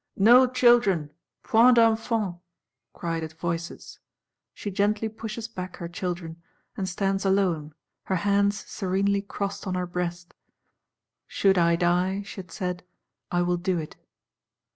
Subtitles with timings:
[0.17, 1.11] 'No children,
[1.43, 2.39] Point d'enfans!'
[2.91, 3.99] cry the voices.
[4.55, 6.41] She gently pushes back her children;
[6.75, 7.75] and stands alone,
[8.05, 10.33] her hands serenely crossed on her breast:
[11.27, 12.83] 'should I die,' she had said,
[13.29, 13.95] 'I will do it.